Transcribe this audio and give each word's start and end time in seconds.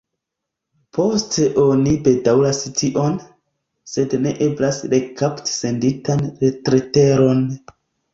Poste 0.97 1.43
oni 1.63 1.91
bedaŭras 2.07 2.61
tion, 2.79 3.19
sed 3.91 4.15
ne 4.23 4.31
eblas 4.47 4.79
rekapti 4.95 5.53
senditan 5.57 6.25
retleteron. 6.41 7.45